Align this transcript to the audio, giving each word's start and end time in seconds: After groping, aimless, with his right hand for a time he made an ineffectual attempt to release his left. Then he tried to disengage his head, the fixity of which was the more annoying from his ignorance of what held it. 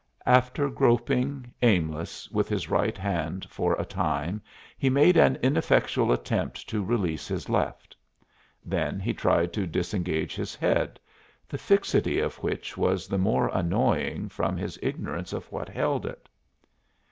After 0.25 0.67
groping, 0.67 1.53
aimless, 1.61 2.27
with 2.31 2.49
his 2.49 2.71
right 2.71 2.97
hand 2.97 3.45
for 3.51 3.75
a 3.75 3.85
time 3.85 4.41
he 4.75 4.89
made 4.89 5.15
an 5.15 5.35
ineffectual 5.43 6.11
attempt 6.11 6.67
to 6.69 6.83
release 6.83 7.27
his 7.27 7.49
left. 7.49 7.95
Then 8.65 8.99
he 8.99 9.13
tried 9.13 9.53
to 9.53 9.67
disengage 9.67 10.33
his 10.33 10.55
head, 10.55 10.99
the 11.47 11.59
fixity 11.59 12.19
of 12.19 12.39
which 12.41 12.75
was 12.75 13.07
the 13.07 13.19
more 13.19 13.51
annoying 13.53 14.27
from 14.29 14.57
his 14.57 14.79
ignorance 14.81 15.33
of 15.33 15.45
what 15.51 15.69
held 15.69 16.07
it. 16.07 16.27